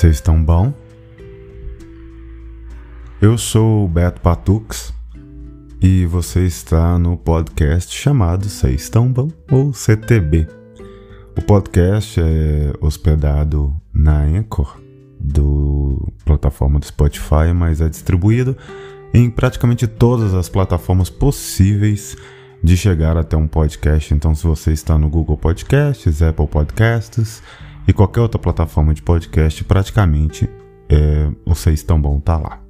Vocês 0.00 0.14
estão 0.14 0.42
bom? 0.42 0.72
Eu 3.20 3.36
sou 3.36 3.84
o 3.84 3.88
Beto 3.88 4.18
Patux 4.22 4.94
e 5.78 6.06
você 6.06 6.46
está 6.46 6.98
no 6.98 7.18
podcast 7.18 7.94
chamado 7.94 8.48
Vocês 8.48 8.80
estão 8.80 9.12
bom 9.12 9.28
ou 9.52 9.74
CTB. 9.74 10.48
O 11.36 11.42
podcast 11.42 12.18
é 12.18 12.72
hospedado 12.80 13.76
na 13.92 14.22
Anchor, 14.22 14.80
do 15.20 16.10
plataforma 16.24 16.78
do 16.78 16.86
Spotify, 16.86 17.52
mas 17.54 17.82
é 17.82 17.88
distribuído 17.90 18.56
em 19.12 19.28
praticamente 19.28 19.86
todas 19.86 20.32
as 20.32 20.48
plataformas 20.48 21.10
possíveis 21.10 22.16
de 22.64 22.74
chegar 22.74 23.18
até 23.18 23.36
um 23.36 23.46
podcast. 23.46 24.14
Então, 24.14 24.34
se 24.34 24.46
você 24.46 24.72
está 24.72 24.96
no 24.96 25.10
Google 25.10 25.36
Podcasts, 25.36 26.22
Apple 26.22 26.46
Podcasts 26.46 27.42
e 27.90 27.92
qualquer 27.92 28.20
outra 28.20 28.38
plataforma 28.38 28.94
de 28.94 29.02
podcast, 29.02 29.64
praticamente 29.64 30.48
é, 30.88 31.28
o 31.44 31.56
Seis 31.56 31.82
Tão 31.82 32.00
Bom 32.00 32.20
tá 32.20 32.38
lá. 32.38 32.62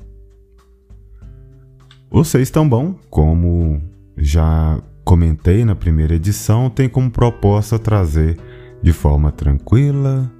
O 2.11 2.24
Seis 2.24 2.48
Tão 2.51 2.66
Bom, 2.66 2.95
como 3.11 3.83
já 4.16 4.83
comentei 5.05 5.62
na 5.62 5.75
primeira 5.75 6.14
edição, 6.14 6.70
tem 6.70 6.88
como 6.88 7.11
proposta 7.11 7.78
trazer 7.78 8.41
de 8.83 8.95
forma 8.95 9.30
tranquila, 9.30 10.33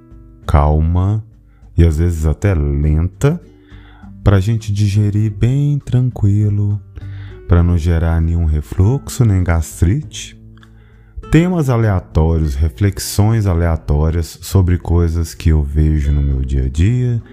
calma 0.47 1.23
e 1.77 1.85
às 1.85 1.99
vezes 1.99 2.25
até 2.25 2.55
lenta, 2.55 3.39
para 4.23 4.37
a 4.37 4.39
gente 4.39 4.73
digerir 4.73 5.31
bem 5.31 5.77
tranquilo, 5.77 6.81
para 7.47 7.61
não 7.61 7.77
gerar 7.77 8.19
nenhum 8.19 8.45
refluxo 8.45 9.23
nem 9.25 9.43
gastrite. 9.43 10.40
Temas 11.31 11.69
aleatórios, 11.69 12.55
reflexões 12.55 13.45
aleatórias 13.45 14.37
sobre 14.41 14.77
coisas 14.77 15.33
que 15.33 15.47
eu 15.47 15.63
vejo 15.63 16.11
no 16.11 16.21
meu 16.21 16.41
dia 16.41 16.65
a 16.65 16.67
dia, 16.67 17.23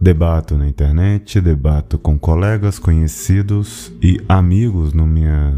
debato 0.00 0.58
na 0.58 0.66
internet, 0.66 1.40
debato 1.40 2.00
com 2.00 2.18
colegas, 2.18 2.80
conhecidos 2.80 3.92
e 4.02 4.20
amigos 4.28 4.92
no 4.92 5.06
minha, 5.06 5.56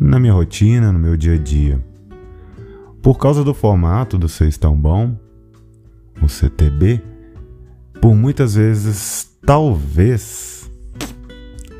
na 0.00 0.18
minha 0.18 0.32
rotina, 0.32 0.90
no 0.90 0.98
meu 0.98 1.14
dia 1.14 1.34
a 1.34 1.38
dia. 1.38 1.78
Por 3.02 3.18
causa 3.18 3.44
do 3.44 3.52
formato 3.52 4.16
do 4.16 4.26
Seis 4.26 4.56
Tão 4.56 4.74
Bom, 4.74 5.14
o 6.22 6.26
CTB, 6.26 7.02
por 8.00 8.14
muitas 8.14 8.54
vezes, 8.54 9.30
talvez, 9.44 10.70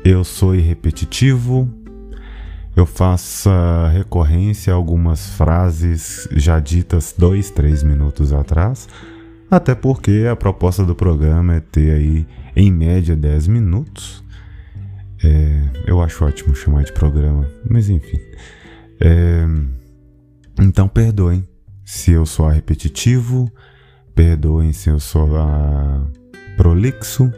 eu 0.03 0.23
sou 0.23 0.51
repetitivo, 0.51 1.67
eu 2.75 2.85
faça 2.85 3.89
recorrência 3.93 4.73
a 4.73 4.75
algumas 4.75 5.29
frases 5.31 6.27
já 6.31 6.59
ditas 6.59 7.13
dois, 7.17 7.49
três 7.49 7.83
minutos 7.83 8.33
atrás, 8.33 8.87
até 9.49 9.73
porque 9.73 10.25
a 10.29 10.35
proposta 10.35 10.83
do 10.83 10.93
programa 10.93 11.55
é 11.55 11.59
ter 11.59 11.91
aí, 11.91 12.27
em 12.55 12.71
média, 12.71 13.15
10 13.15 13.47
minutos. 13.47 14.23
É, 15.23 15.61
eu 15.87 16.01
acho 16.01 16.25
ótimo 16.25 16.53
chamar 16.55 16.83
de 16.83 16.91
programa, 16.91 17.49
mas 17.69 17.89
enfim. 17.89 18.19
É, 18.99 19.45
então 20.59 20.87
perdoem 20.87 21.47
se 21.85 22.11
eu 22.11 22.25
sou 22.25 22.47
repetitivo, 22.49 23.49
perdoem 24.13 24.73
se 24.73 24.89
eu 24.89 24.99
sou 24.99 25.29
prolixo, 26.57 27.31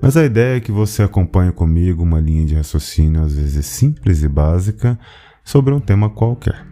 mas 0.00 0.16
a 0.16 0.24
ideia 0.24 0.56
é 0.56 0.60
que 0.60 0.70
você 0.70 1.02
acompanhe 1.02 1.52
comigo 1.52 2.02
uma 2.02 2.20
linha 2.20 2.44
de 2.44 2.54
raciocínio, 2.54 3.22
às 3.22 3.34
vezes 3.34 3.66
simples 3.66 4.22
e 4.22 4.28
básica, 4.28 4.98
sobre 5.44 5.72
um 5.72 5.80
tema 5.80 6.10
qualquer. 6.10 6.66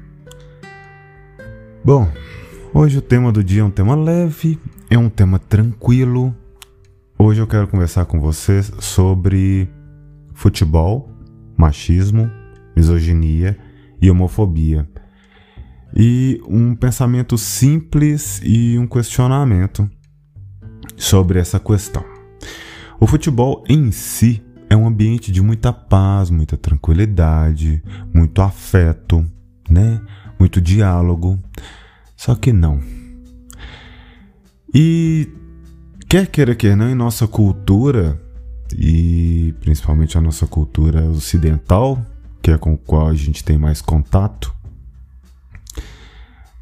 Bom, 1.85 2.11
hoje 2.73 2.99
o 2.99 3.03
tema 3.03 3.31
do 3.31 3.43
dia 3.43 3.63
é 3.63 3.65
um 3.65 3.71
tema 3.71 3.95
leve, 3.95 4.59
é 4.91 4.99
um 4.99 5.09
tema 5.09 5.39
tranquilo. 5.39 6.35
Hoje 7.19 7.41
eu 7.41 7.47
quero 7.47 7.69
conversar 7.69 8.05
com 8.07 8.21
vocês 8.21 8.73
sobre 8.81 9.69
futebol, 10.35 11.11
machismo, 11.57 12.31
misoginia 12.77 13.57
e 14.01 14.11
homofobia. 14.11 14.89
E 15.97 16.41
um 16.49 16.75
pensamento 16.75 17.39
simples 17.39 18.41
e 18.43 18.79
um 18.79 18.87
questionamento 18.87 19.89
sobre 20.97 21.39
essa 21.39 21.61
questão. 21.61 22.14
O 23.01 23.07
futebol 23.07 23.65
em 23.69 23.91
si 23.91 24.43
é 24.71 24.77
um 24.77 24.87
ambiente 24.87 25.31
de 25.31 25.43
muita 25.43 25.73
paz, 25.73 26.31
muita 26.31 26.57
tranquilidade, 26.57 27.83
muito 28.13 28.41
afeto, 28.41 29.25
né? 29.69 30.01
Muito 30.39 30.61
diálogo. 30.61 31.39
Só 32.17 32.35
que 32.35 32.53
não. 32.53 32.81
E 34.73 35.29
quer 36.09 36.27
queira 36.27 36.55
quer 36.55 36.77
não, 36.77 36.89
em 36.89 36.95
nossa 36.95 37.27
cultura 37.27 38.21
e 38.77 39.55
principalmente 39.61 40.17
a 40.19 40.21
nossa 40.21 40.47
cultura 40.47 41.05
ocidental, 41.05 42.05
que 42.43 42.51
é 42.51 42.59
com 42.59 42.75
a 42.75 42.79
qual 42.79 43.09
a 43.09 43.15
gente 43.15 43.45
tem 43.45 43.59
mais 43.59 43.81
contato, 43.81 44.55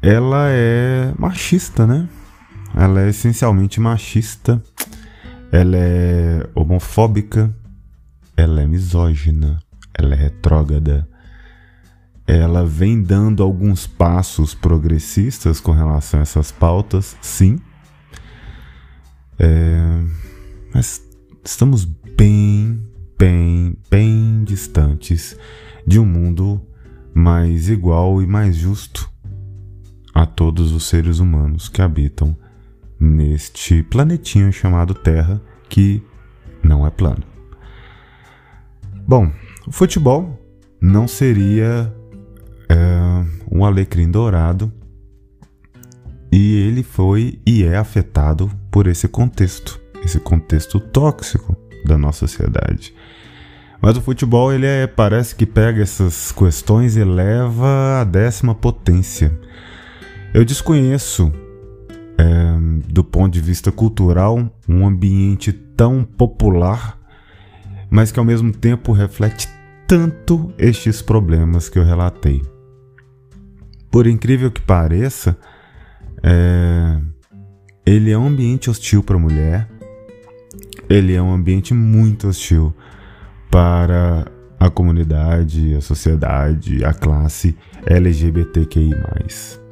ela 0.01 0.49
é 0.49 1.13
machista, 1.17 1.87
né? 1.87 2.07
Ela 2.75 3.01
é 3.01 3.09
essencialmente 3.09 3.79
machista 3.79 4.61
ela 5.53 5.77
é 5.77 6.49
homofóbica, 6.55 7.55
ela 8.35 8.63
é 8.63 8.65
misógina, 8.65 9.59
ela 9.93 10.15
é 10.15 10.17
retrógrada. 10.17 11.07
Ela 12.25 12.65
vem 12.65 13.03
dando 13.03 13.43
alguns 13.43 13.85
passos 13.85 14.55
progressistas 14.55 15.59
com 15.59 15.71
relação 15.71 16.19
a 16.19 16.23
essas 16.23 16.51
pautas, 16.51 17.15
sim. 17.21 17.59
É, 19.37 20.01
mas 20.73 21.03
estamos 21.45 21.85
bem, 21.85 22.81
bem, 23.19 23.77
bem 23.91 24.43
distantes 24.43 25.37
de 25.85 25.99
um 25.99 26.05
mundo 26.05 26.59
mais 27.13 27.69
igual 27.69 28.23
e 28.23 28.25
mais 28.25 28.55
justo 28.55 29.07
a 30.15 30.25
todos 30.25 30.71
os 30.71 30.85
seres 30.85 31.19
humanos 31.19 31.69
que 31.69 31.79
habitam 31.79 32.35
neste 33.03 33.83
planetinho 33.83 34.51
chamado 34.53 34.93
Terra, 34.93 35.41
que 35.67 36.01
não 36.63 36.87
é 36.87 36.89
plano. 36.89 37.23
Bom, 39.05 39.29
o 39.67 39.71
futebol 39.71 40.39
não 40.79 41.05
seria 41.05 41.93
é, 42.69 43.25
um 43.51 43.65
alecrim 43.65 44.09
dourado 44.09 44.71
e 46.31 46.55
ele 46.61 46.81
foi 46.81 47.41
e 47.45 47.63
é 47.63 47.75
afetado 47.75 48.49
por 48.71 48.87
esse 48.87 49.09
contexto, 49.09 49.79
esse 50.03 50.19
contexto 50.19 50.79
tóxico 50.79 51.57
da 51.85 51.97
nossa 51.97 52.25
sociedade. 52.25 52.95
Mas 53.81 53.97
o 53.97 54.01
futebol 54.01 54.53
ele 54.53 54.65
é, 54.65 54.87
parece 54.87 55.35
que 55.35 55.45
pega 55.45 55.81
essas 55.81 56.31
questões 56.31 56.95
e 56.95 57.03
leva 57.03 57.99
à 57.99 58.03
décima 58.05 58.55
potência. 58.55 59.37
Eu 60.33 60.45
desconheço 60.45 61.33
do 62.87 63.03
ponto 63.03 63.33
de 63.33 63.41
vista 63.41 63.71
cultural, 63.71 64.51
um 64.67 64.85
ambiente 64.85 65.51
tão 65.51 66.03
popular, 66.03 66.99
mas 67.89 68.11
que 68.11 68.19
ao 68.19 68.25
mesmo 68.25 68.51
tempo 68.51 68.91
reflete 68.91 69.47
tanto 69.87 70.53
estes 70.57 71.01
problemas 71.01 71.69
que 71.69 71.77
eu 71.77 71.83
relatei. 71.83 72.41
Por 73.91 74.07
incrível 74.07 74.49
que 74.49 74.61
pareça, 74.61 75.37
é, 76.23 76.99
ele 77.85 78.11
é 78.11 78.17
um 78.17 78.27
ambiente 78.27 78.69
hostil 78.69 79.03
para 79.03 79.15
a 79.15 79.19
mulher, 79.19 79.69
ele 80.89 81.13
é 81.13 81.21
um 81.21 81.33
ambiente 81.33 81.73
muito 81.73 82.27
hostil 82.27 82.73
para 83.51 84.25
a 84.59 84.69
comunidade, 84.69 85.75
a 85.75 85.81
sociedade, 85.81 86.83
a 86.83 86.93
classe 86.93 87.55
LGBTQI. 87.85 89.62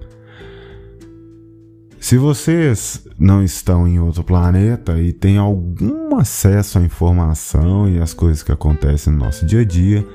Se 2.01 2.17
vocês 2.17 3.07
não 3.17 3.43
estão 3.43 3.87
em 3.87 3.99
outro 3.99 4.23
planeta 4.23 4.99
e 4.99 5.13
têm 5.13 5.37
algum 5.37 6.17
acesso 6.17 6.79
à 6.79 6.81
informação 6.81 7.87
e 7.87 7.99
às 7.99 8.11
coisas 8.11 8.41
que 8.41 8.51
acontecem 8.51 9.13
no 9.13 9.19
nosso 9.19 9.45
dia 9.45 9.61
a 9.61 9.63
dia, 9.63 10.05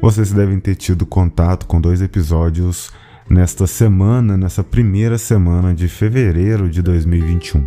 vocês 0.00 0.30
devem 0.30 0.60
ter 0.60 0.74
tido 0.74 1.06
contato 1.06 1.66
com 1.66 1.80
dois 1.80 2.02
episódios 2.02 2.92
nesta 3.30 3.66
semana, 3.66 4.36
nessa 4.36 4.62
primeira 4.62 5.16
semana 5.16 5.74
de 5.74 5.88
fevereiro 5.88 6.68
de 6.68 6.82
2021. 6.82 7.66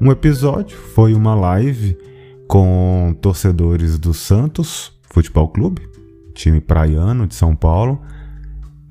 Um 0.00 0.12
episódio 0.12 0.78
foi 0.94 1.14
uma 1.14 1.34
live 1.34 1.98
com 2.46 3.14
torcedores 3.20 3.98
do 3.98 4.14
Santos 4.14 4.92
Futebol 5.10 5.48
Clube, 5.48 5.82
time 6.32 6.60
praiano 6.60 7.26
de 7.26 7.34
São 7.34 7.56
Paulo, 7.56 8.00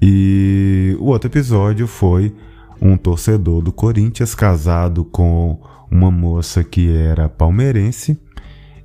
e 0.01 0.93
o 0.99 1.05
outro 1.05 1.29
episódio 1.29 1.87
foi 1.87 2.35
um 2.83 2.97
torcedor 2.97 3.61
do 3.61 3.71
Corinthians 3.71 4.35
casado 4.35 5.05
com 5.05 5.57
uma 5.89 6.11
moça 6.11 6.65
que 6.65 6.93
era 6.93 7.29
palmeirense. 7.29 8.19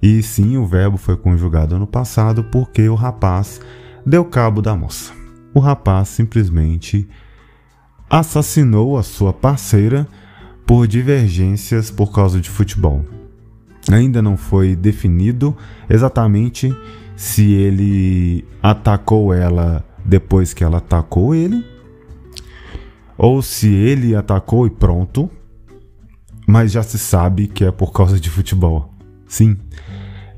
E 0.01 0.23
sim, 0.23 0.57
o 0.57 0.65
verbo 0.65 0.97
foi 0.97 1.17
conjugado 1.17 1.75
ano 1.75 1.87
passado 1.87 2.45
porque 2.45 2.89
o 2.89 2.95
rapaz 2.95 3.61
deu 4.07 4.25
cabo 4.25 4.63
da 4.63 4.77
moça. 4.77 5.13
O 5.53 5.59
rapaz 5.59 6.11
simplesmente 6.11 7.09
assassinou 8.09 8.97
a 8.97 9.03
sua 9.03 9.33
parceira 9.33 10.07
por 10.65 10.87
divergências 10.87 11.91
por 11.91 12.13
causa 12.13 12.41
de 12.41 12.49
futebol. 12.49 13.05
Ainda 13.91 14.23
não 14.23 14.37
foi 14.37 14.77
definido 14.77 15.57
exatamente 15.91 16.73
se 17.17 17.53
ele 17.53 18.45
atacou 18.63 19.35
ela 19.35 19.85
depois 20.05 20.55
que 20.55 20.63
ela 20.63 20.79
atacou 20.79 21.35
ele, 21.35 21.65
ou 23.19 23.43
se 23.43 23.69
ele 23.75 24.15
atacou 24.15 24.65
e 24.65 24.71
pronto, 24.71 25.29
mas 26.47 26.71
já 26.71 26.83
se 26.85 26.99
sabe 26.99 27.49
que 27.49 27.65
é 27.65 27.73
por 27.73 27.93
causa 27.93 28.19
de 28.21 28.31
futebol. 28.31 28.95
Sim, 29.27 29.57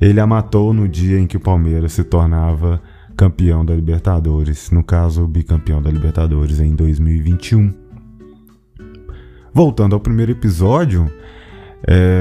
ele 0.00 0.18
a 0.18 0.26
matou 0.26 0.72
no 0.72 0.88
dia 0.88 1.20
em 1.20 1.26
que 1.26 1.36
o 1.36 1.40
Palmeiras 1.40 1.92
se 1.92 2.02
tornava 2.02 2.80
campeão 3.16 3.64
da 3.64 3.74
Libertadores, 3.74 4.70
no 4.70 4.82
caso, 4.82 5.26
bicampeão 5.28 5.82
da 5.82 5.90
Libertadores 5.90 6.58
em 6.58 6.74
2021. 6.74 7.72
Voltando 9.52 9.94
ao 9.94 10.00
primeiro 10.00 10.32
episódio, 10.32 11.12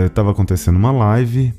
estava 0.06 0.30
é, 0.30 0.32
acontecendo 0.32 0.76
uma 0.76 0.92
live 0.92 1.54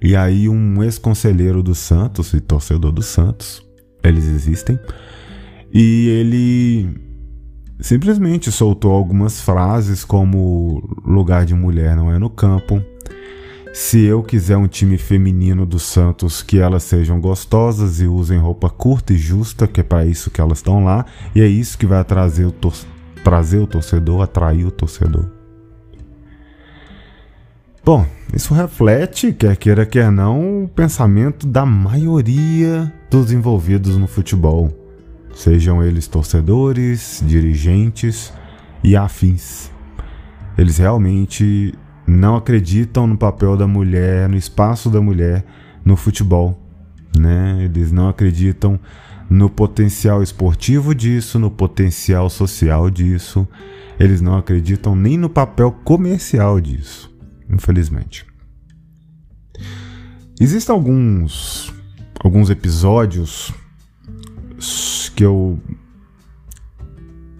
e 0.00 0.16
aí 0.16 0.48
um 0.48 0.82
ex-conselheiro 0.82 1.62
do 1.62 1.74
Santos 1.74 2.32
e 2.32 2.40
torcedor 2.40 2.92
do 2.92 3.02
Santos, 3.02 3.62
eles 4.02 4.26
existem, 4.26 4.78
e 5.72 6.08
ele 6.08 7.07
simplesmente 7.80 8.50
soltou 8.50 8.92
algumas 8.92 9.40
frases 9.40 10.04
como 10.04 10.82
lugar 11.04 11.44
de 11.44 11.54
mulher 11.54 11.96
não 11.96 12.12
é 12.12 12.18
no 12.18 12.28
campo. 12.28 12.82
Se 13.72 14.02
eu 14.04 14.22
quiser 14.22 14.56
um 14.56 14.66
time 14.66 14.98
feminino 14.98 15.64
do 15.64 15.78
Santos 15.78 16.42
que 16.42 16.58
elas 16.58 16.82
sejam 16.82 17.20
gostosas 17.20 18.00
e 18.00 18.06
usem 18.06 18.38
roupa 18.38 18.68
curta 18.68 19.12
e 19.12 19.16
justa, 19.16 19.68
que 19.68 19.80
é 19.80 19.84
para 19.84 20.04
isso 20.04 20.30
que 20.30 20.40
elas 20.40 20.58
estão 20.58 20.82
lá, 20.82 21.06
e 21.34 21.40
é 21.40 21.46
isso 21.46 21.78
que 21.78 21.86
vai 21.86 22.02
trazer 22.04 22.46
o, 22.46 22.50
tor 22.50 22.74
trazer 23.22 23.58
o 23.58 23.66
torcedor, 23.66 24.22
atrair 24.22 24.66
o 24.66 24.70
torcedor. 24.70 25.26
Bom, 27.84 28.04
isso 28.34 28.52
reflete, 28.52 29.32
quer 29.32 29.56
queira, 29.56 29.86
quer 29.86 30.10
não, 30.10 30.64
o 30.64 30.68
pensamento 30.68 31.46
da 31.46 31.64
maioria 31.64 32.92
dos 33.08 33.30
envolvidos 33.30 33.96
no 33.96 34.06
futebol 34.06 34.87
sejam 35.34 35.82
eles 35.82 36.06
torcedores, 36.06 37.22
dirigentes 37.26 38.32
e 38.82 38.96
afins. 38.96 39.70
Eles 40.56 40.78
realmente 40.78 41.74
não 42.06 42.36
acreditam 42.36 43.06
no 43.06 43.16
papel 43.16 43.56
da 43.56 43.66
mulher, 43.66 44.28
no 44.28 44.36
espaço 44.36 44.90
da 44.90 45.00
mulher 45.00 45.44
no 45.84 45.96
futebol, 45.96 46.60
né? 47.16 47.64
Eles 47.64 47.92
não 47.92 48.08
acreditam 48.08 48.78
no 49.30 49.48
potencial 49.48 50.22
esportivo 50.22 50.94
disso, 50.94 51.38
no 51.38 51.50
potencial 51.50 52.28
social 52.30 52.90
disso. 52.90 53.46
Eles 53.98 54.20
não 54.20 54.36
acreditam 54.36 54.96
nem 54.96 55.16
no 55.16 55.28
papel 55.28 55.72
comercial 55.84 56.60
disso, 56.60 57.10
infelizmente. 57.48 58.26
Existem 60.40 60.74
alguns 60.74 61.72
alguns 62.20 62.50
episódios 62.50 63.52
que 65.18 65.24
eu 65.24 65.58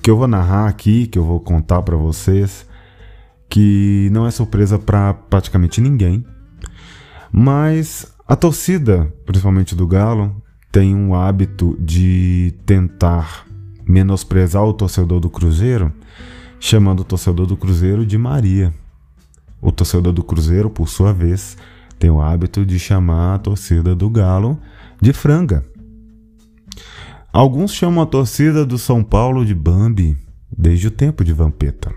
que 0.02 0.10
eu 0.10 0.16
vou 0.16 0.26
narrar 0.26 0.66
aqui, 0.66 1.06
que 1.06 1.16
eu 1.16 1.24
vou 1.24 1.38
contar 1.38 1.80
para 1.82 1.96
vocês, 1.96 2.66
que 3.48 4.08
não 4.10 4.26
é 4.26 4.32
surpresa 4.32 4.80
para 4.80 5.14
praticamente 5.14 5.80
ninguém. 5.80 6.24
Mas 7.30 8.12
a 8.26 8.34
torcida, 8.34 9.14
principalmente 9.24 9.76
do 9.76 9.86
Galo, 9.86 10.42
tem 10.72 10.92
um 10.92 11.14
hábito 11.14 11.76
de 11.78 12.52
tentar 12.66 13.46
menosprezar 13.86 14.64
o 14.64 14.74
torcedor 14.74 15.20
do 15.20 15.30
Cruzeiro, 15.30 15.92
chamando 16.58 17.00
o 17.00 17.04
torcedor 17.04 17.46
do 17.46 17.56
Cruzeiro 17.56 18.04
de 18.04 18.18
Maria. 18.18 18.74
O 19.62 19.70
torcedor 19.70 20.12
do 20.12 20.24
Cruzeiro, 20.24 20.68
por 20.68 20.88
sua 20.88 21.12
vez, 21.12 21.56
tem 21.96 22.10
o 22.10 22.20
hábito 22.20 22.66
de 22.66 22.76
chamar 22.76 23.36
a 23.36 23.38
torcida 23.38 23.94
do 23.94 24.10
Galo 24.10 24.58
de 25.00 25.12
franga. 25.12 25.64
Alguns 27.32 27.72
chamam 27.72 28.02
a 28.02 28.06
torcida 28.06 28.64
do 28.64 28.78
São 28.78 29.04
Paulo 29.04 29.44
de 29.44 29.54
Bambi 29.54 30.16
desde 30.50 30.88
o 30.88 30.90
tempo 30.90 31.22
de 31.22 31.32
Vampeta. 31.32 31.94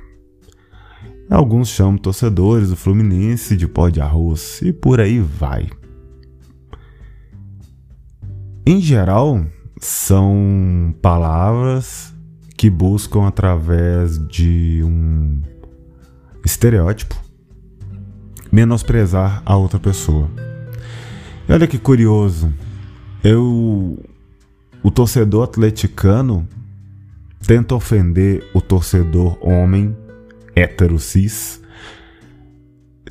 Alguns 1.29 1.69
chamam 1.69 1.97
torcedores 1.97 2.69
do 2.69 2.75
Fluminense 2.75 3.55
de 3.55 3.65
pó 3.65 3.87
de 3.87 4.01
arroz 4.01 4.61
e 4.61 4.73
por 4.73 4.99
aí 4.99 5.19
vai. 5.19 5.69
Em 8.65 8.81
geral, 8.81 9.45
são 9.79 10.93
palavras 11.01 12.13
que 12.57 12.69
buscam 12.69 13.25
através 13.25 14.19
de 14.27 14.81
um 14.83 15.41
estereótipo 16.45 17.15
menosprezar 18.51 19.41
a 19.45 19.55
outra 19.55 19.79
pessoa. 19.79 20.29
E 21.47 21.53
olha 21.53 21.65
que 21.65 21.79
curioso, 21.79 22.53
eu 23.23 23.97
o 24.83 24.89
torcedor 24.89 25.43
atleticano 25.43 26.47
tenta 27.45 27.75
ofender 27.75 28.43
o 28.53 28.61
torcedor 28.61 29.37
homem 29.41 29.95
hétero 30.55 30.99
cis, 30.99 31.61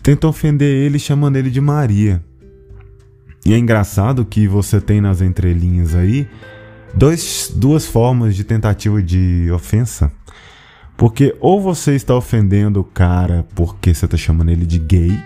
tenta 0.02 0.26
ofender 0.26 0.68
ele 0.68 0.98
chamando 0.98 1.36
ele 1.36 1.50
de 1.50 1.60
Maria. 1.60 2.22
E 3.44 3.54
é 3.54 3.58
engraçado 3.58 4.24
que 4.24 4.46
você 4.46 4.80
tem 4.80 5.00
nas 5.00 5.20
entrelinhas 5.20 5.94
aí 5.94 6.28
dois, 6.94 7.52
duas 7.54 7.86
formas 7.86 8.34
de 8.34 8.44
tentativa 8.44 9.02
de 9.02 9.50
ofensa. 9.52 10.12
Porque 10.96 11.34
ou 11.40 11.60
você 11.60 11.94
está 11.94 12.14
ofendendo 12.14 12.80
o 12.80 12.84
cara 12.84 13.46
porque 13.54 13.94
você 13.94 14.04
está 14.04 14.18
chamando 14.18 14.50
ele 14.50 14.66
de 14.66 14.78
gay, 14.78 15.18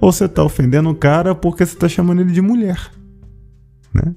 ou 0.00 0.10
você 0.10 0.24
está 0.24 0.42
ofendendo 0.42 0.90
o 0.90 0.94
cara 0.94 1.34
porque 1.34 1.64
você 1.64 1.74
está 1.74 1.88
chamando 1.88 2.20
ele 2.20 2.32
de 2.32 2.42
mulher. 2.42 2.90
Né? 3.92 4.14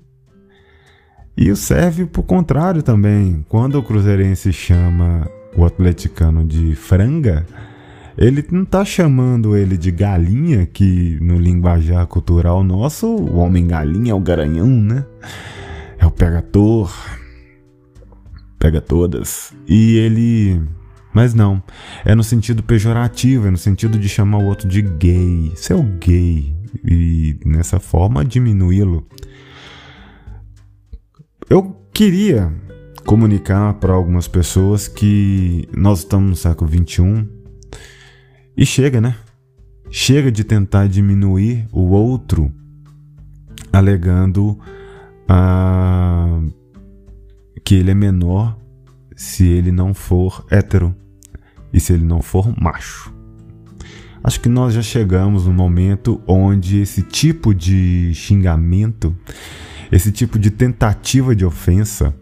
E 1.37 1.55
serve 1.55 2.07
por 2.07 2.23
contrário 2.23 2.81
também. 2.81 3.45
Quando 3.47 3.77
o 3.77 3.83
cruzeirense 3.83 4.51
chama 4.51 5.29
o 5.55 5.63
atleticano 5.63 6.43
de 6.43 6.73
franga, 6.75 7.45
ele 8.17 8.43
não 8.51 8.63
está 8.63 8.83
chamando 8.83 9.55
ele 9.55 9.77
de 9.77 9.91
galinha, 9.91 10.65
que 10.65 11.19
no 11.21 11.37
linguajar 11.37 12.07
cultural 12.07 12.63
nosso, 12.63 13.05
o 13.05 13.35
homem 13.35 13.67
galinha 13.67 14.11
é 14.11 14.15
o 14.15 14.19
garanhão, 14.19 14.67
né? 14.67 15.05
É 15.99 16.05
o 16.07 16.11
pegator. 16.11 16.91
Pega 18.57 18.81
todas. 18.81 19.53
E 19.67 19.97
ele. 19.97 20.59
Mas 21.13 21.35
não. 21.35 21.61
É 22.03 22.15
no 22.15 22.23
sentido 22.23 22.63
pejorativo, 22.63 23.47
é 23.47 23.51
no 23.51 23.57
sentido 23.57 23.99
de 23.99 24.09
chamar 24.09 24.39
o 24.39 24.45
outro 24.45 24.67
de 24.67 24.81
gay. 24.81 25.51
Você 25.55 25.73
é 25.73 25.75
o 25.75 25.83
gay. 25.83 26.55
E 26.83 27.37
nessa 27.45 27.79
forma 27.79 28.25
diminuí-lo. 28.25 29.05
Eu 31.49 31.77
queria 31.93 32.53
comunicar 33.05 33.75
para 33.75 33.93
algumas 33.93 34.27
pessoas 34.27 34.89
que 34.89 35.65
nós 35.73 35.99
estamos 35.99 36.29
no 36.29 36.35
século 36.35 36.69
XXI 36.69 37.25
e 38.55 38.65
chega, 38.65 38.99
né? 38.99 39.15
Chega 39.89 40.29
de 40.29 40.43
tentar 40.43 40.87
diminuir 40.87 41.65
o 41.71 41.91
outro 41.91 42.51
alegando 43.71 44.59
ah, 45.25 46.41
que 47.63 47.75
ele 47.75 47.91
é 47.91 47.95
menor 47.95 48.59
se 49.15 49.47
ele 49.47 49.71
não 49.71 49.93
for 49.93 50.45
hétero 50.51 50.93
e 51.71 51.79
se 51.79 51.93
ele 51.93 52.03
não 52.03 52.21
for 52.21 52.53
macho. 52.61 53.13
Acho 54.21 54.41
que 54.41 54.49
nós 54.49 54.73
já 54.73 54.81
chegamos 54.81 55.45
no 55.45 55.53
momento 55.53 56.21
onde 56.27 56.81
esse 56.81 57.01
tipo 57.01 57.55
de 57.55 58.11
xingamento 58.13 59.15
esse 59.91 60.11
tipo 60.11 60.37
de 60.37 60.51
tentativa 60.51 61.35
de 61.35 61.45
ofensa, 61.45 62.13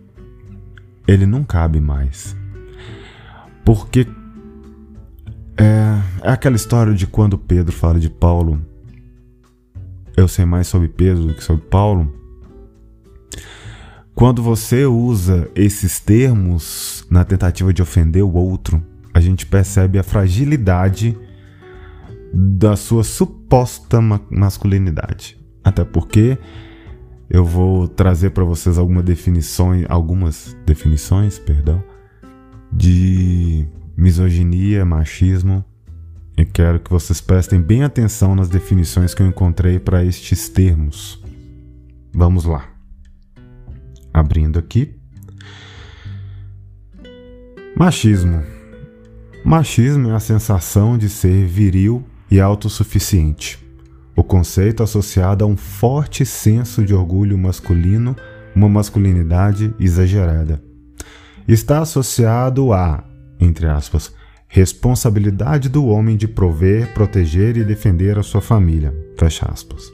ele 1.07 1.25
não 1.25 1.43
cabe 1.43 1.79
mais. 1.79 2.35
Porque 3.63 4.07
é, 5.57 6.01
é 6.21 6.31
aquela 6.31 6.55
história 6.55 6.93
de 6.93 7.07
quando 7.07 7.37
Pedro 7.37 7.71
fala 7.71 7.99
de 7.99 8.09
Paulo, 8.09 8.61
eu 10.15 10.27
sei 10.27 10.45
mais 10.45 10.67
sobre 10.67 10.87
Pedro 10.87 11.27
do 11.27 11.33
que 11.33 11.43
sobre 11.43 11.63
Paulo. 11.65 12.13
Quando 14.13 14.41
você 14.41 14.85
usa 14.85 15.49
esses 15.55 15.99
termos 15.99 17.05
na 17.09 17.25
tentativa 17.25 17.73
de 17.73 17.81
ofender 17.81 18.23
o 18.23 18.33
outro, 18.33 18.81
a 19.13 19.19
gente 19.19 19.45
percebe 19.45 19.99
a 19.99 20.03
fragilidade 20.03 21.17
da 22.33 22.75
sua 22.75 23.03
suposta 23.03 23.99
masculinidade. 24.29 25.37
Até 25.63 25.83
porque 25.83 26.37
eu 27.29 27.43
vou 27.43 27.87
trazer 27.87 28.31
para 28.31 28.43
vocês 28.43 28.77
algumas 28.77 29.03
definições, 29.03 29.85
algumas 29.89 30.55
definições, 30.65 31.39
perdão, 31.39 31.83
de 32.71 33.67
misoginia, 33.97 34.85
machismo. 34.85 35.63
E 36.37 36.43
quero 36.43 36.79
que 36.79 36.91
vocês 36.91 37.21
prestem 37.21 37.61
bem 37.61 37.83
atenção 37.83 38.35
nas 38.35 38.49
definições 38.49 39.13
que 39.13 39.21
eu 39.21 39.27
encontrei 39.27 39.79
para 39.79 40.03
estes 40.03 40.49
termos. 40.49 41.23
Vamos 42.13 42.43
lá. 42.43 42.69
Abrindo 44.13 44.59
aqui. 44.59 44.95
Machismo 47.77 48.43
Machismo 49.45 50.09
é 50.09 50.15
a 50.15 50.19
sensação 50.19 50.97
de 50.97 51.07
ser 51.07 51.45
viril 51.45 52.03
e 52.31 52.41
autossuficiente. 52.41 53.64
O 54.15 54.23
conceito 54.23 54.81
associado 54.81 55.43
a 55.43 55.47
um 55.47 55.57
forte 55.57 56.25
senso 56.25 56.85
de 56.85 56.93
orgulho 56.93 57.37
masculino, 57.37 58.15
uma 58.55 58.69
masculinidade 58.69 59.73
exagerada. 59.79 60.63
Está 61.47 61.79
associado 61.79 62.71
a, 62.71 63.03
entre 63.39 63.67
aspas, 63.67 64.13
responsabilidade 64.47 65.67
do 65.67 65.85
homem 65.85 66.15
de 66.15 66.27
prover, 66.27 66.93
proteger 66.93 67.57
e 67.57 67.63
defender 67.63 68.17
a 68.17 68.23
sua 68.23 68.39
família. 68.41 68.95
Fecha 69.17 69.45
aspas. 69.51 69.91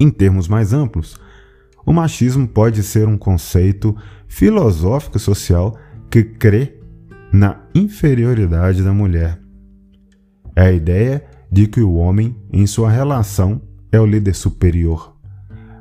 Em 0.00 0.10
termos 0.10 0.48
mais 0.48 0.72
amplos, 0.72 1.16
o 1.86 1.92
machismo 1.92 2.48
pode 2.48 2.82
ser 2.82 3.06
um 3.06 3.16
conceito 3.16 3.96
filosófico 4.26 5.18
social 5.20 5.78
que 6.10 6.24
crê 6.24 6.74
na 7.32 7.60
inferioridade 7.74 8.82
da 8.82 8.92
mulher. 8.92 9.38
É 10.56 10.62
a 10.62 10.72
ideia 10.72 11.24
de 11.52 11.66
que 11.66 11.82
o 11.82 11.96
homem, 11.96 12.34
em 12.50 12.66
sua 12.66 12.90
relação, 12.90 13.60
é 13.92 14.00
o 14.00 14.06
líder 14.06 14.34
superior, 14.34 15.14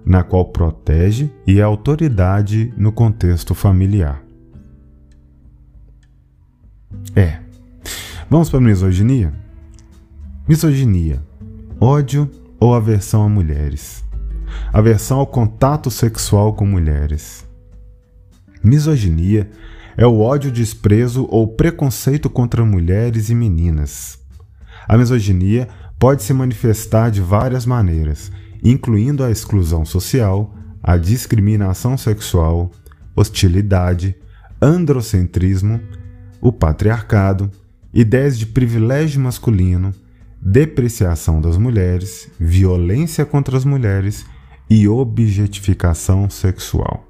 na 0.06 0.22
qual 0.22 0.52
protege 0.52 1.32
e 1.48 1.62
é 1.62 1.64
autoridade 1.64 2.74
no 2.76 2.92
contexto 2.92 3.56
familiar. 3.56 4.22
É. 7.16 7.40
Vamos 8.30 8.50
para 8.50 8.60
a 8.60 8.62
misoginia? 8.62 9.34
Misoginia: 10.46 11.24
ódio 11.80 12.30
ou 12.60 12.74
aversão 12.74 13.24
a 13.24 13.30
mulheres. 13.30 14.04
Aversão 14.74 15.20
ao 15.20 15.28
contato 15.28 15.90
sexual 15.90 16.54
com 16.54 16.66
mulheres. 16.66 17.48
Misoginia 18.62 19.50
é 19.96 20.06
o 20.06 20.20
ódio, 20.20 20.52
desprezo 20.52 21.26
ou 21.30 21.48
preconceito 21.48 22.30
contra 22.30 22.66
mulheres 22.66 23.30
e 23.30 23.36
meninas. 23.36 24.21
A 24.92 24.98
misoginia 24.98 25.70
pode 25.98 26.22
se 26.22 26.34
manifestar 26.34 27.10
de 27.10 27.22
várias 27.22 27.66
maneiras, 27.66 28.30
incluindo 28.62 29.24
a 29.24 29.32
exclusão 29.32 29.86
social, 29.86 30.54
a 30.84 30.98
discriminação 30.98 31.98
sexual, 31.98 32.70
hostilidade, 33.16 34.14
androcentrismo, 34.62 35.80
o 36.42 36.52
patriarcado, 36.52 37.50
ideias 37.94 38.38
de 38.38 38.46
privilégio 38.46 39.22
masculino, 39.22 39.94
depreciação 40.42 41.40
das 41.40 41.56
mulheres, 41.56 42.30
violência 42.38 43.26
contra 43.26 43.56
as 43.56 43.64
mulheres 43.64 44.26
e 44.70 44.90
objetificação 44.90 46.30
sexual. 46.30 47.08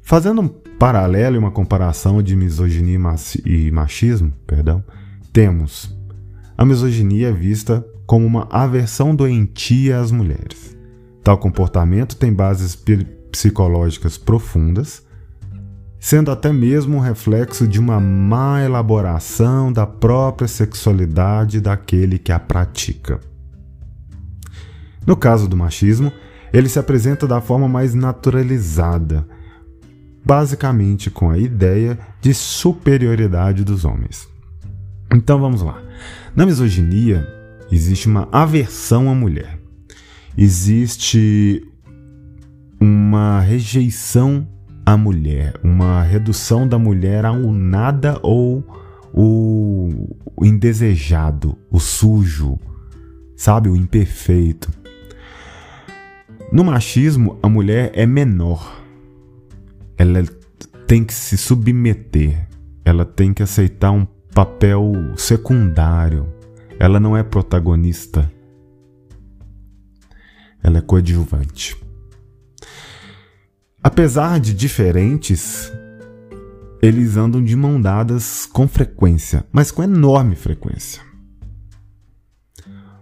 Fazendo 0.00 0.42
um 0.42 0.48
paralelo 0.48 1.34
e 1.34 1.38
uma 1.40 1.50
comparação 1.50 2.22
de 2.22 2.36
misoginia 2.36 3.00
e 3.44 3.68
machismo, 3.72 4.32
perdão, 4.46 4.84
temos 5.32 5.96
a 6.56 6.64
misoginia 6.64 7.32
vista 7.32 7.84
como 8.06 8.26
uma 8.26 8.46
aversão 8.50 9.16
doentia 9.16 9.98
às 9.98 10.12
mulheres. 10.12 10.76
Tal 11.24 11.38
comportamento 11.38 12.16
tem 12.16 12.32
bases 12.32 12.76
psicológicas 13.30 14.18
profundas, 14.18 15.02
sendo 15.98 16.30
até 16.30 16.52
mesmo 16.52 16.96
um 16.96 17.00
reflexo 17.00 17.66
de 17.66 17.80
uma 17.80 17.98
má 17.98 18.62
elaboração 18.62 19.72
da 19.72 19.86
própria 19.86 20.46
sexualidade 20.46 21.60
daquele 21.60 22.18
que 22.18 22.32
a 22.32 22.38
pratica. 22.38 23.20
No 25.06 25.16
caso 25.16 25.48
do 25.48 25.56
machismo, 25.56 26.12
ele 26.52 26.68
se 26.68 26.78
apresenta 26.78 27.26
da 27.26 27.40
forma 27.40 27.66
mais 27.66 27.94
naturalizada, 27.94 29.26
basicamente 30.24 31.10
com 31.10 31.30
a 31.30 31.38
ideia 31.38 31.98
de 32.20 32.34
superioridade 32.34 33.64
dos 33.64 33.84
homens. 33.84 34.31
Então 35.14 35.40
vamos 35.40 35.62
lá. 35.62 35.82
Na 36.34 36.46
misoginia, 36.46 37.26
existe 37.70 38.08
uma 38.08 38.28
aversão 38.32 39.10
à 39.10 39.14
mulher. 39.14 39.58
Existe 40.36 41.62
uma 42.80 43.40
rejeição 43.40 44.48
à 44.84 44.96
mulher, 44.96 45.54
uma 45.62 46.02
redução 46.02 46.66
da 46.66 46.78
mulher 46.78 47.24
ao 47.24 47.38
nada 47.52 48.18
ou 48.22 48.64
o 49.14 50.16
indesejado, 50.42 51.56
o 51.70 51.78
sujo, 51.78 52.58
sabe, 53.36 53.68
o 53.68 53.76
imperfeito. 53.76 54.70
No 56.50 56.64
machismo, 56.64 57.38
a 57.42 57.48
mulher 57.48 57.92
é 57.94 58.06
menor 58.06 58.82
ela 60.02 60.24
tem 60.86 61.04
que 61.04 61.14
se 61.14 61.36
submeter, 61.36 62.48
ela 62.84 63.04
tem 63.04 63.32
que 63.32 63.42
aceitar 63.42 63.92
um 63.92 64.04
papel 64.34 64.92
secundário. 65.16 66.26
Ela 66.78 66.98
não 66.98 67.16
é 67.16 67.22
protagonista. 67.22 68.30
Ela 70.62 70.78
é 70.78 70.80
coadjuvante. 70.80 71.76
Apesar 73.82 74.38
de 74.38 74.54
diferentes, 74.54 75.72
eles 76.80 77.16
andam 77.16 77.42
de 77.42 77.56
mão 77.56 77.80
dadas 77.80 78.46
com 78.46 78.68
frequência, 78.68 79.44
mas 79.52 79.70
com 79.70 79.82
enorme 79.82 80.36
frequência. 80.36 81.02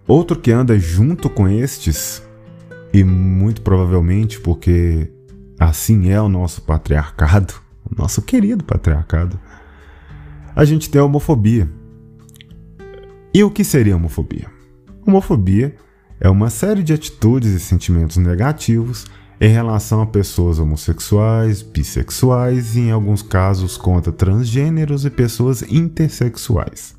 Outro 0.06 0.38
que 0.38 0.50
anda 0.50 0.78
junto 0.78 1.28
com 1.28 1.49
estes, 1.49 2.22
e 2.92 3.04
muito 3.04 3.62
provavelmente 3.62 4.40
porque 4.40 5.12
Assim 5.60 6.08
é 6.08 6.18
o 6.18 6.26
nosso 6.26 6.62
patriarcado, 6.62 7.52
o 7.84 7.94
nosso 7.94 8.22
querido 8.22 8.64
patriarcado. 8.64 9.38
A 10.54 10.64
gente 10.64 10.90
tem 10.90 11.00
a 11.00 11.04
homofobia. 11.04 11.71
E 13.33 13.45
o 13.45 13.50
que 13.50 13.62
seria 13.62 13.97
homofobia? 13.97 14.49
Homofobia 15.07 15.75
é 16.19 16.28
uma 16.28 16.50
série 16.50 16.83
de 16.83 16.92
atitudes 16.92 17.52
e 17.52 17.61
sentimentos 17.61 18.16
negativos 18.16 19.07
em 19.40 19.49
relação 19.49 20.02
a 20.02 20.07
pessoas 20.07 20.59
homossexuais, 20.59 21.62
bissexuais 21.62 22.76
e, 22.76 22.80
em 22.80 22.90
alguns 22.90 23.23
casos, 23.23 23.78
contra 23.78 24.12
transgêneros 24.12 25.07
e 25.07 25.11
pessoas 25.11 25.62
intersexuais. 25.62 26.95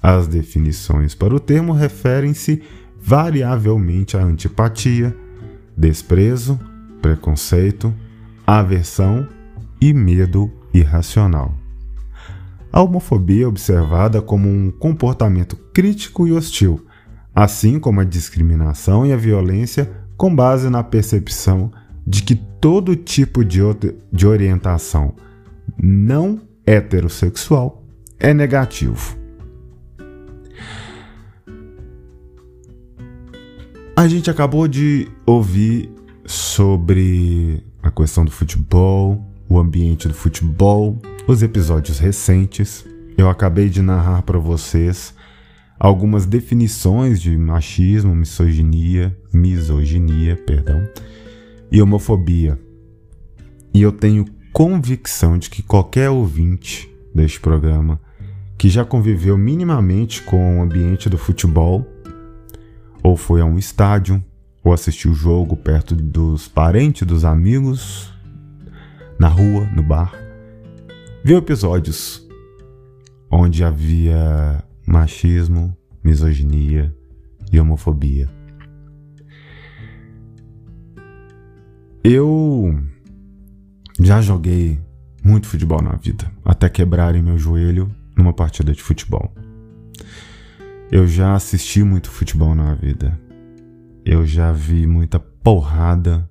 As 0.00 0.28
definições 0.28 1.16
para 1.16 1.34
o 1.34 1.40
termo 1.40 1.72
referem-se 1.72 2.62
variavelmente 3.00 4.16
à 4.16 4.20
antipatia, 4.20 5.16
desprezo, 5.76 6.60
preconceito, 7.02 7.92
aversão 8.46 9.26
e 9.80 9.92
medo 9.92 10.52
irracional. 10.72 11.57
A 12.72 12.82
homofobia 12.82 13.44
é 13.44 13.46
observada 13.46 14.20
como 14.20 14.48
um 14.48 14.70
comportamento 14.70 15.56
crítico 15.72 16.26
e 16.26 16.32
hostil, 16.32 16.84
assim 17.34 17.80
como 17.80 18.00
a 18.00 18.04
discriminação 18.04 19.06
e 19.06 19.12
a 19.12 19.16
violência 19.16 19.90
com 20.16 20.34
base 20.34 20.68
na 20.68 20.82
percepção 20.82 21.72
de 22.06 22.22
que 22.22 22.34
todo 22.34 22.96
tipo 22.96 23.44
de, 23.44 23.60
de 24.12 24.26
orientação 24.26 25.14
não 25.80 26.40
heterossexual 26.66 27.84
é 28.18 28.34
negativo. 28.34 29.16
A 33.96 34.06
gente 34.06 34.30
acabou 34.30 34.68
de 34.68 35.08
ouvir 35.26 35.90
sobre 36.24 37.64
a 37.82 37.90
questão 37.90 38.24
do 38.24 38.30
futebol, 38.30 39.24
o 39.48 39.58
ambiente 39.58 40.06
do 40.06 40.14
futebol, 40.14 41.00
os 41.28 41.42
episódios 41.42 41.98
recentes. 41.98 42.86
Eu 43.16 43.28
acabei 43.28 43.68
de 43.68 43.82
narrar 43.82 44.22
para 44.22 44.38
vocês 44.38 45.14
algumas 45.78 46.24
definições 46.24 47.20
de 47.20 47.36
machismo, 47.36 48.14
misoginia, 48.14 49.14
misoginia, 49.30 50.36
perdão, 50.36 50.82
e 51.70 51.82
homofobia. 51.82 52.58
E 53.74 53.82
eu 53.82 53.92
tenho 53.92 54.24
convicção 54.54 55.36
de 55.36 55.50
que 55.50 55.62
qualquer 55.62 56.08
ouvinte 56.08 56.90
deste 57.14 57.38
programa 57.38 58.00
que 58.56 58.70
já 58.70 58.84
conviveu 58.84 59.36
minimamente 59.36 60.22
com 60.22 60.58
o 60.58 60.62
ambiente 60.62 61.10
do 61.10 61.18
futebol 61.18 61.86
ou 63.02 63.16
foi 63.16 63.42
a 63.42 63.44
um 63.44 63.58
estádio 63.58 64.24
ou 64.64 64.72
assistir 64.72 65.08
o 65.08 65.14
jogo 65.14 65.56
perto 65.56 65.94
dos 65.94 66.48
parentes, 66.48 67.06
dos 67.06 67.24
amigos, 67.24 68.12
na 69.18 69.28
rua, 69.28 69.68
no 69.76 69.82
bar. 69.82 70.27
Viu 71.28 71.36
episódios 71.36 72.26
onde 73.30 73.62
havia 73.62 74.64
machismo, 74.86 75.76
misoginia 76.02 76.90
e 77.52 77.60
homofobia. 77.60 78.30
Eu 82.02 82.82
já 84.00 84.22
joguei 84.22 84.80
muito 85.22 85.48
futebol 85.48 85.82
na 85.82 85.96
vida, 85.96 86.32
até 86.42 86.66
quebrarem 86.66 87.22
meu 87.22 87.36
joelho 87.36 87.94
numa 88.16 88.32
partida 88.32 88.72
de 88.72 88.82
futebol. 88.82 89.30
Eu 90.90 91.06
já 91.06 91.34
assisti 91.34 91.82
muito 91.82 92.10
futebol 92.10 92.54
na 92.54 92.74
vida. 92.74 93.20
Eu 94.02 94.24
já 94.24 94.50
vi 94.50 94.86
muita 94.86 95.20
porrada 95.20 96.26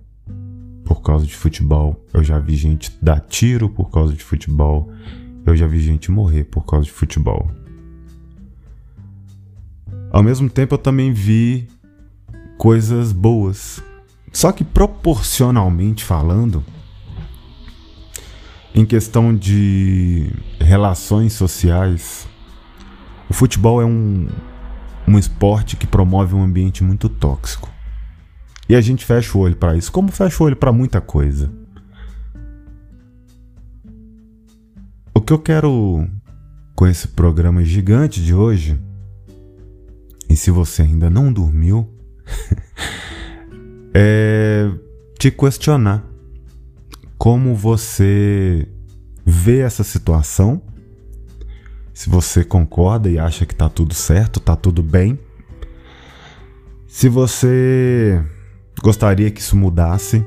por 0.87 1.01
causa 1.01 1.25
de 1.25 1.35
futebol. 1.35 2.01
Eu 2.13 2.23
já 2.23 2.39
vi 2.39 2.55
gente 2.55 2.97
dar 3.01 3.19
tiro 3.19 3.69
por 3.69 3.91
causa 3.91 4.13
de 4.13 4.23
futebol. 4.23 4.89
eu 5.45 5.55
já 5.55 5.67
vi 5.67 5.79
gente 5.79 6.11
morrer 6.11 6.45
por 6.45 6.65
causa 6.65 6.85
de 6.85 6.91
futebol. 6.91 7.49
Ao 10.11 10.23
mesmo 10.23 10.49
tempo, 10.49 10.73
eu 10.73 10.77
também 10.77 11.11
vi 11.11 11.67
coisas 12.57 13.11
boas. 13.11 13.81
Só 14.31 14.51
que 14.51 14.63
proporcionalmente 14.63 16.03
falando, 16.03 16.63
em 18.73 18.85
questão 18.85 19.35
de 19.35 20.31
relações 20.59 21.33
sociais, 21.33 22.27
o 23.29 23.33
futebol 23.33 23.81
é 23.81 23.85
um, 23.85 24.27
um 25.07 25.17
esporte 25.17 25.75
que 25.75 25.87
promove 25.87 26.35
um 26.35 26.43
ambiente 26.43 26.83
muito 26.83 27.07
tóxico. 27.09 27.76
E 28.69 28.75
a 28.75 28.81
gente 28.81 29.05
fecha 29.05 29.37
o 29.37 29.41
olho 29.41 29.55
para 29.55 29.77
isso, 29.77 29.91
como 29.91 30.11
fecha 30.11 30.43
o 30.43 30.45
olho 30.45 30.55
para 30.55 30.73
muita 30.73 30.99
coisa. 30.99 31.51
O 35.13 35.21
que 35.21 35.31
eu 35.31 35.39
quero 35.39 36.07
com 36.75 36.85
esse 36.85 37.07
programa 37.07 37.63
gigante 37.63 38.23
de 38.23 38.33
hoje, 38.33 38.79
e 40.29 40.35
se 40.35 40.51
você 40.51 40.81
ainda 40.81 41.09
não 41.09 41.31
dormiu, 41.31 41.89
é 43.93 44.69
te 45.17 45.31
questionar 45.31 46.05
como 47.17 47.55
você 47.55 48.67
vê 49.25 49.59
essa 49.59 49.83
situação, 49.83 50.61
se 51.93 52.09
você 52.09 52.43
concorda 52.43 53.09
e 53.09 53.17
acha 53.17 53.45
que 53.45 53.55
tá 53.55 53.67
tudo 53.67 53.95
certo, 53.95 54.39
tá 54.39 54.55
tudo 54.55 54.83
bem, 54.83 55.19
se 56.87 57.09
você 57.09 58.23
gostaria 58.81 59.31
que 59.31 59.41
isso 59.41 59.55
mudasse 59.55 60.25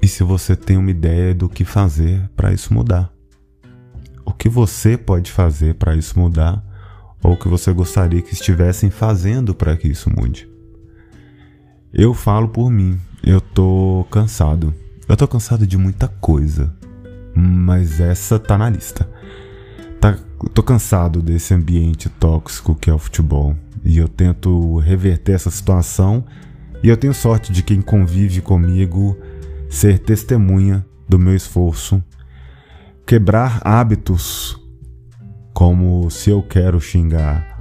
e 0.00 0.08
se 0.08 0.22
você 0.24 0.56
tem 0.56 0.76
uma 0.76 0.90
ideia 0.90 1.34
do 1.34 1.48
que 1.48 1.64
fazer 1.64 2.28
para 2.36 2.52
isso 2.52 2.74
mudar. 2.74 3.12
O 4.24 4.32
que 4.32 4.48
você 4.48 4.96
pode 4.96 5.30
fazer 5.30 5.74
para 5.74 5.94
isso 5.94 6.18
mudar 6.18 6.62
ou 7.22 7.34
o 7.34 7.36
que 7.36 7.48
você 7.48 7.72
gostaria 7.72 8.20
que 8.20 8.34
estivessem 8.34 8.90
fazendo 8.90 9.54
para 9.54 9.76
que 9.76 9.88
isso 9.88 10.10
mude. 10.10 10.50
Eu 11.92 12.14
falo 12.14 12.48
por 12.48 12.70
mim, 12.70 12.98
eu 13.22 13.40
tô 13.40 14.06
cansado. 14.10 14.74
Eu 15.08 15.16
tô 15.16 15.28
cansado 15.28 15.66
de 15.66 15.76
muita 15.76 16.08
coisa, 16.08 16.74
mas 17.34 18.00
essa 18.00 18.38
tá 18.38 18.56
na 18.56 18.68
lista. 18.68 19.08
Tá, 20.00 20.18
tô 20.52 20.62
cansado 20.62 21.22
desse 21.22 21.54
ambiente 21.54 22.08
tóxico 22.08 22.74
que 22.74 22.90
é 22.90 22.94
o 22.94 22.98
futebol 22.98 23.56
e 23.84 23.98
eu 23.98 24.08
tento 24.08 24.78
reverter 24.78 25.32
essa 25.32 25.50
situação 25.50 26.24
e 26.82 26.88
eu 26.88 26.96
tenho 26.96 27.14
sorte 27.14 27.52
de 27.52 27.62
quem 27.62 27.80
convive 27.80 28.40
comigo 28.40 29.16
ser 29.70 29.98
testemunha 29.98 30.84
do 31.08 31.18
meu 31.18 31.34
esforço, 31.34 32.02
quebrar 33.06 33.60
hábitos 33.64 34.60
como 35.52 36.10
se 36.10 36.30
eu 36.30 36.42
quero 36.42 36.80
xingar 36.80 37.60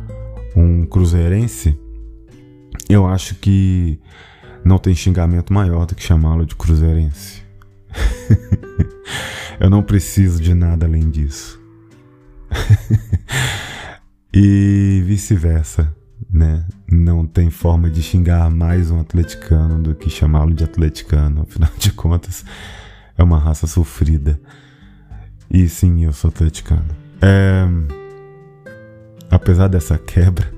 um 0.55 0.85
cruzeirense, 0.85 1.77
eu 2.89 3.05
acho 3.05 3.35
que 3.35 3.99
não 4.63 4.77
tem 4.77 4.93
xingamento 4.93 5.53
maior 5.53 5.85
do 5.85 5.95
que 5.95 6.03
chamá-lo 6.03 6.45
de 6.45 6.55
cruzeirense. 6.55 7.41
eu 9.59 9.69
não 9.69 9.83
preciso 9.83 10.41
de 10.41 10.53
nada 10.53 10.85
além 10.85 11.09
disso. 11.09 11.59
e 14.33 15.01
vice-versa, 15.05 15.95
né? 16.31 16.65
Não 16.89 17.25
tem 17.25 17.49
forma 17.49 17.89
de 17.89 18.01
xingar 18.01 18.49
mais 18.49 18.89
um 18.89 18.99
atleticano 18.99 19.81
do 19.81 19.95
que 19.95 20.09
chamá-lo 20.09 20.53
de 20.53 20.63
atleticano. 20.63 21.41
Afinal 21.49 21.71
de 21.77 21.91
contas, 21.91 22.45
é 23.17 23.23
uma 23.23 23.39
raça 23.39 23.67
sofrida. 23.67 24.39
E 25.49 25.67
sim, 25.67 26.05
eu 26.05 26.13
sou 26.13 26.29
atleticano. 26.29 26.87
É... 27.21 27.65
Apesar 29.29 29.67
dessa 29.67 29.97
quebra, 29.97 30.51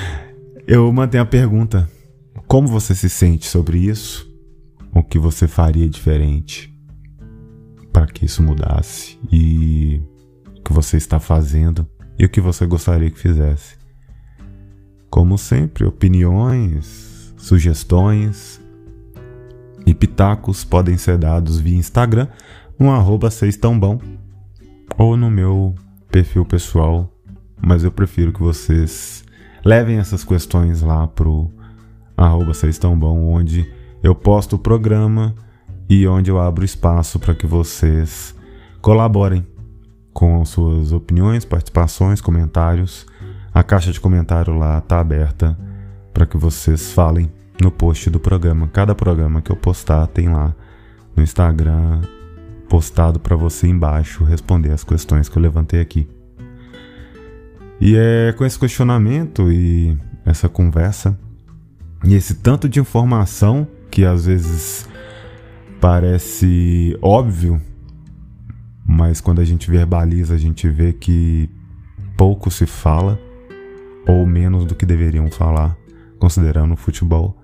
eu 0.66 0.92
mantenho 0.92 1.22
a 1.22 1.26
pergunta 1.26 1.88
como 2.48 2.66
você 2.66 2.94
se 2.94 3.10
sente 3.10 3.46
sobre 3.46 3.78
isso? 3.78 4.26
O 4.94 5.02
que 5.02 5.18
você 5.18 5.46
faria 5.46 5.86
diferente 5.86 6.74
para 7.92 8.06
que 8.06 8.24
isso 8.24 8.42
mudasse? 8.42 9.18
E 9.30 10.00
o 10.56 10.62
que 10.62 10.72
você 10.72 10.96
está 10.96 11.20
fazendo 11.20 11.86
e 12.18 12.24
o 12.24 12.28
que 12.28 12.40
você 12.40 12.64
gostaria 12.64 13.10
que 13.10 13.18
fizesse? 13.18 13.76
Como 15.18 15.36
sempre, 15.36 15.84
opiniões, 15.84 17.34
sugestões 17.36 18.60
e 19.84 19.92
pitacos 19.92 20.62
podem 20.62 20.96
ser 20.96 21.18
dados 21.18 21.58
via 21.58 21.76
Instagram 21.76 22.28
no 22.78 22.88
arroba 22.92 23.28
bom 23.80 23.98
ou 24.96 25.16
no 25.16 25.28
meu 25.28 25.74
perfil 26.08 26.44
pessoal, 26.44 27.12
mas 27.60 27.82
eu 27.82 27.90
prefiro 27.90 28.32
que 28.32 28.40
vocês 28.40 29.24
levem 29.64 29.98
essas 29.98 30.22
questões 30.22 30.82
lá 30.82 31.08
pro 31.08 31.50
arroba 32.16 32.52
Bom, 32.96 33.26
onde 33.26 33.68
eu 34.00 34.14
posto 34.14 34.54
o 34.54 34.58
programa 34.60 35.34
e 35.88 36.06
onde 36.06 36.30
eu 36.30 36.38
abro 36.38 36.64
espaço 36.64 37.18
para 37.18 37.34
que 37.34 37.44
vocês 37.44 38.36
colaborem 38.80 39.44
com 40.12 40.44
suas 40.44 40.92
opiniões, 40.92 41.44
participações, 41.44 42.20
comentários. 42.20 43.04
A 43.58 43.64
caixa 43.64 43.90
de 43.90 43.98
comentário 43.98 44.56
lá 44.56 44.78
está 44.78 45.00
aberta 45.00 45.58
para 46.14 46.24
que 46.24 46.36
vocês 46.36 46.92
falem 46.92 47.28
no 47.60 47.72
post 47.72 48.08
do 48.08 48.20
programa. 48.20 48.68
Cada 48.68 48.94
programa 48.94 49.42
que 49.42 49.50
eu 49.50 49.56
postar 49.56 50.06
tem 50.06 50.28
lá 50.28 50.54
no 51.16 51.24
Instagram 51.24 52.02
postado 52.68 53.18
para 53.18 53.34
você 53.34 53.66
embaixo 53.66 54.22
responder 54.22 54.70
as 54.70 54.84
questões 54.84 55.28
que 55.28 55.36
eu 55.36 55.42
levantei 55.42 55.80
aqui. 55.80 56.08
E 57.80 57.96
é 57.96 58.32
com 58.32 58.44
esse 58.44 58.56
questionamento 58.56 59.50
e 59.50 59.98
essa 60.24 60.48
conversa 60.48 61.18
e 62.04 62.14
esse 62.14 62.36
tanto 62.36 62.68
de 62.68 62.78
informação 62.78 63.66
que 63.90 64.04
às 64.04 64.26
vezes 64.26 64.88
parece 65.80 66.96
óbvio, 67.02 67.60
mas 68.86 69.20
quando 69.20 69.40
a 69.40 69.44
gente 69.44 69.68
verbaliza, 69.68 70.32
a 70.32 70.38
gente 70.38 70.68
vê 70.68 70.92
que 70.92 71.50
pouco 72.16 72.52
se 72.52 72.64
fala, 72.64 73.18
ou 74.06 74.26
menos 74.26 74.64
do 74.64 74.74
que 74.74 74.86
deveriam 74.86 75.30
falar, 75.30 75.76
considerando 76.18 76.74
o 76.74 76.76
futebol 76.76 77.36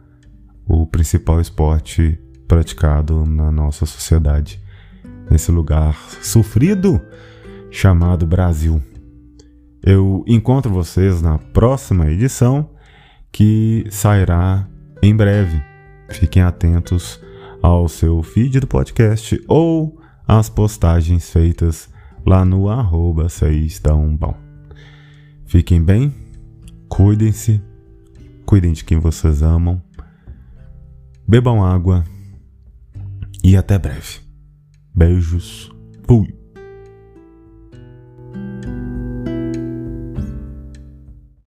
o 0.66 0.86
principal 0.86 1.40
esporte 1.40 2.18
praticado 2.48 3.24
na 3.26 3.50
nossa 3.50 3.86
sociedade, 3.86 4.60
nesse 5.30 5.50
lugar 5.50 5.94
sofrido 6.22 7.00
chamado 7.70 8.26
Brasil. 8.26 8.82
Eu 9.82 10.24
encontro 10.26 10.72
vocês 10.72 11.20
na 11.20 11.38
próxima 11.38 12.10
edição 12.10 12.70
que 13.30 13.84
sairá 13.90 14.66
em 15.02 15.14
breve. 15.14 15.62
Fiquem 16.08 16.42
atentos 16.42 17.20
ao 17.60 17.88
seu 17.88 18.22
feed 18.22 18.60
do 18.60 18.66
podcast 18.66 19.42
ou 19.48 20.00
às 20.26 20.48
postagens 20.48 21.30
feitas 21.30 21.90
lá 22.24 22.44
no 22.44 22.68
arroba. 22.68 23.26
Fiquem 25.44 25.82
bem, 25.82 26.14
cuidem-se, 26.94 27.60
cuidem 28.46 28.72
de 28.72 28.84
quem 28.84 29.00
vocês 29.00 29.42
amam, 29.42 29.82
bebam 31.26 31.64
água 31.64 32.04
e 33.42 33.56
até 33.56 33.76
breve. 33.76 34.20
Beijos, 34.94 35.72
fui! 36.06 36.43